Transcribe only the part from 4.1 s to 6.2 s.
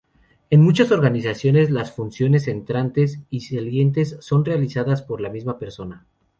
son realizadas por la misma persona.